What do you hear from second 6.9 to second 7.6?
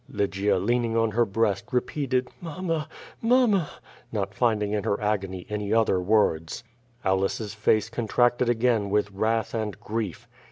Aulus's